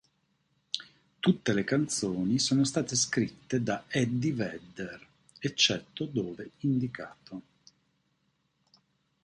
[1.19, 7.41] Tutte le canzoni sono state scritte da Eddie Vedder, eccetto dove indicato.